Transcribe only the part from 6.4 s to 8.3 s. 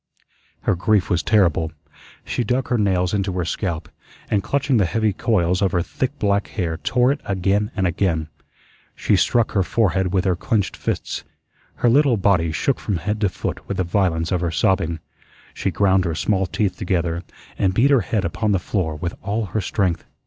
hair tore it again and again.